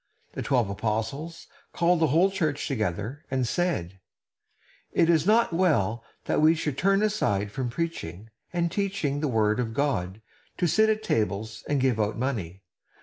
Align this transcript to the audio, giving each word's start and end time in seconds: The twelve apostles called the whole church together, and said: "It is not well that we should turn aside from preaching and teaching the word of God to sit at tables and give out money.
The 0.33 0.41
twelve 0.41 0.67
apostles 0.67 1.45
called 1.73 1.99
the 1.99 2.07
whole 2.07 2.31
church 2.31 2.67
together, 2.67 3.23
and 3.29 3.47
said: 3.47 3.99
"It 4.93 5.11
is 5.11 5.27
not 5.27 5.53
well 5.53 6.03
that 6.25 6.41
we 6.41 6.55
should 6.55 6.75
turn 6.75 7.03
aside 7.03 7.51
from 7.51 7.69
preaching 7.69 8.31
and 8.51 8.71
teaching 8.71 9.19
the 9.19 9.27
word 9.27 9.59
of 9.59 9.75
God 9.75 10.19
to 10.57 10.65
sit 10.65 10.89
at 10.89 11.03
tables 11.03 11.63
and 11.69 11.79
give 11.79 11.99
out 11.99 12.17
money. 12.17 12.63